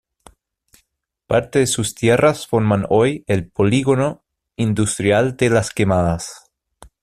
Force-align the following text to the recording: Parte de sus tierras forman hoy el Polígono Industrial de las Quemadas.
Parte 1.27 1.59
de 1.59 1.67
sus 1.67 1.93
tierras 1.93 2.47
forman 2.47 2.87
hoy 2.89 3.23
el 3.27 3.51
Polígono 3.51 4.23
Industrial 4.57 5.37
de 5.37 5.51
las 5.51 5.69
Quemadas. 5.69 6.51